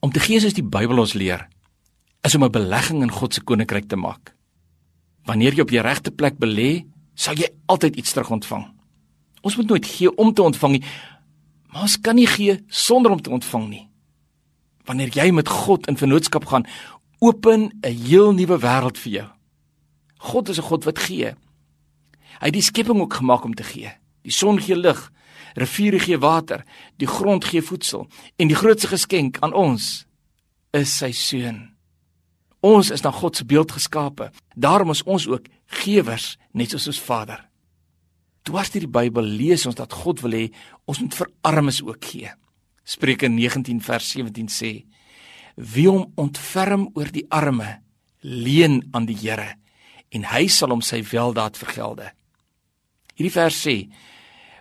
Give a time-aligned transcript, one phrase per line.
[0.00, 1.48] Om te gee soos die Bybel ons leer,
[2.22, 4.34] is om 'n belegging in God se koninkryk te maak.
[5.24, 8.64] Wanneer jy op die regte plek belê, sal jy altyd iets terug ontvang.
[9.42, 10.84] Ons moet nooit gee om te ontvang nie,
[11.66, 13.88] maar ons kan nie gee sonder om te ontvang nie.
[14.84, 16.66] Wanneer jy met God in vennootskap gaan,
[17.18, 19.28] open 'n heel nuwe wêreld vir jou.
[20.18, 21.34] God is 'n God wat gee.
[22.40, 23.90] Hy het die skepping ook gemaak om te gee.
[24.26, 25.00] Die son gee lig,
[25.58, 26.64] riviere gee water,
[26.96, 28.06] die grond gee voedsel
[28.36, 30.06] en die grootste geskenk aan ons
[30.76, 31.68] is sy seun.
[32.64, 34.32] Ons is na God se beeld geskape.
[34.56, 35.46] Daarom is ons ook
[35.84, 37.44] gewers net soos ons Vader.
[38.42, 40.44] Dwars deur die Bybel lees ons dat God wil hê
[40.88, 42.32] ons moet vir armes ook gee.
[42.88, 44.72] Spreuke 19 vers 17 sê:
[45.54, 47.82] Wie hom ontferm oor die arme,
[48.22, 49.54] leen aan die Here
[50.08, 52.10] en hy sal hom sy weldaad vergelde.
[53.18, 53.76] Hierdie vers sê: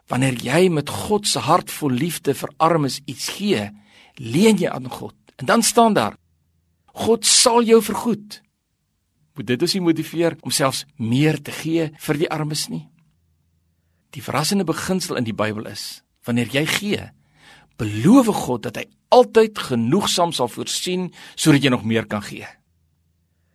[0.09, 3.67] Wanneer jy met God se hart vol liefde vir armes iets gee,
[4.17, 5.15] leen jy aan God.
[5.37, 6.17] En dan staan daar:
[7.05, 8.41] God sal jou vergoed.
[9.37, 12.87] Moet dit ons motiveer om selfs meer te gee vir die armes nie?
[14.17, 17.03] Die verrassende beginsel in die Bybel is: wanneer jy gee,
[17.77, 22.47] beloof God dat hy altyd genoegsaam sal voorsien sodat jy nog meer kan gee.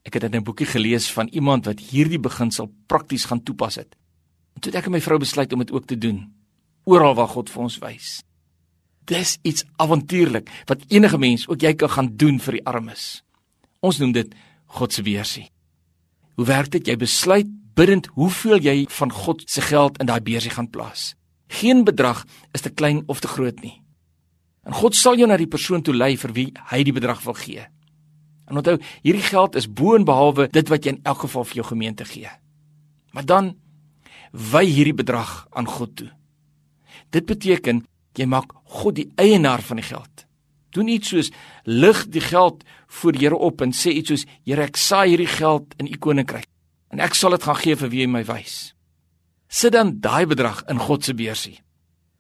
[0.07, 3.97] Ek het 'n boekie gelees van iemand wat hierdie beginsel prakties gaan toepas het.
[4.63, 6.23] Toe het ek en my vrou besluit om dit ook te doen
[6.85, 8.11] oral waar God vir ons wys.
[9.07, 13.23] Dis iets avontuurlik wat enige mens ook jy kan gaan doen vir die armes.
[13.83, 14.35] Ons noem dit
[14.79, 15.49] God se beursie.
[16.39, 16.87] Hoe werk dit?
[16.87, 21.13] Jy besluit bidend hoeveel jy van God se geld in daai beursie gaan plaas.
[21.53, 22.25] Geen bedrag
[22.55, 23.81] is te klein of te groot nie.
[24.65, 27.37] En God sal jou na die persoon toe lei vir wie hy die bedrag wil
[27.37, 27.67] gee.
[28.49, 31.61] En onthou, hierdie geld is bo en behalwe dit wat jy in elk geval vir
[31.61, 32.31] jou gemeente gee.
[33.13, 33.53] Maar dan
[34.33, 36.11] wy hierdie bedrag aan God toe.
[37.13, 37.85] Dit beteken
[38.17, 40.27] jy maak God die eienaar van die geld.
[40.73, 41.31] Doen iets soos
[41.69, 42.65] lig die geld
[43.01, 46.49] voor Here op en sê iets soos Here ek saai hierdie geld in u koninkryk
[46.93, 48.73] en ek sal dit gaan gee vir wie my wys.
[49.49, 51.59] Sit dan daai bedrag in God se beursie.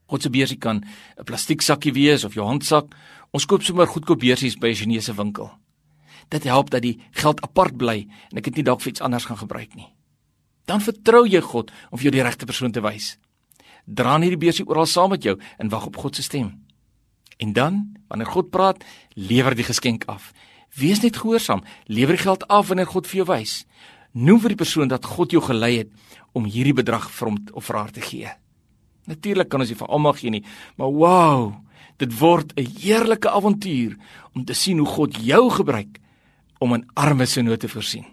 [0.08, 2.94] God se beursie kan 'n plastiek sakkie wees of jou handsak.
[3.32, 5.50] Ons koop sommer goedkoop beursies by 'n Chinese winkel.
[6.28, 9.24] Dit help dat die geld apart bly en ek dit nie dalk vir iets anders
[9.24, 9.88] gaan gebruik nie.
[10.64, 13.16] Dan vertrou jy God om vir jou die regte persoon te wys.
[13.86, 16.52] Dra nie die beursie oral saam met jou en wag op God se stem.
[17.42, 18.84] En dan, wanneer God praat,
[19.14, 20.32] lewer die geskenk af.
[20.78, 23.64] Wees net gehoorsaam, lewer die geld af wanneer God vir jou wys.
[24.12, 25.90] Noem vir die persoon dat God jou gelei het
[26.36, 28.30] om hierdie bedrag vir hom of vir haar te gee.
[29.10, 30.44] Natuurlik kan ons nie vir almal gee nie,
[30.78, 31.52] maar wow,
[31.98, 33.96] dit word 'n heerlike avontuur
[34.34, 35.98] om te sien hoe God jou gebruik
[36.60, 38.06] om 'n arme se nood te voorsien.